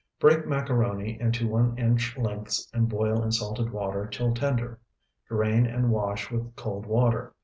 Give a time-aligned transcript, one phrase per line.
[0.19, 4.79] Break macaroni into one inch lengths and boil in salted water till tender.
[5.27, 7.35] Drain and wash with cold water.